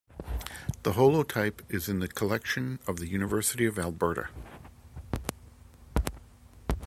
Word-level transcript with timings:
The 0.81 0.93
holotype 0.93 1.61
is 1.69 1.87
in 1.87 1.99
the 1.99 2.07
collection 2.07 2.79
of 2.87 2.97
the 2.97 3.05
University 3.07 3.67
of 3.67 3.77
Alberta. 3.77 4.29